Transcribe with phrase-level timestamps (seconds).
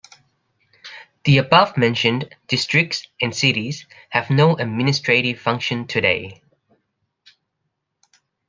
[1.25, 6.41] The above-mentioned districts and cities have no administrative function today.